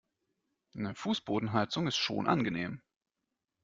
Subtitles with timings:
[0.73, 2.81] Eine Fußbodenheizung ist schon angenehm.